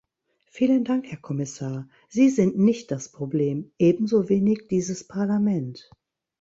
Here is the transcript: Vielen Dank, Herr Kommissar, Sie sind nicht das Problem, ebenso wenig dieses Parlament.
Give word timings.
Vielen 0.49 0.83
Dank, 0.83 1.05
Herr 1.11 1.19
Kommissar, 1.19 1.87
Sie 2.09 2.31
sind 2.31 2.57
nicht 2.57 2.89
das 2.89 3.11
Problem, 3.11 3.71
ebenso 3.77 4.29
wenig 4.29 4.67
dieses 4.67 5.03
Parlament. 5.07 5.91